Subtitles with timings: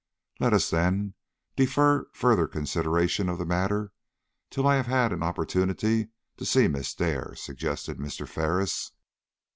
[0.39, 1.13] "Let us, then,
[1.55, 3.91] defer further consideration of the matter
[4.49, 8.27] till I have had an opportunity to see Miss Dare," suggested Mr.
[8.27, 8.93] Ferris.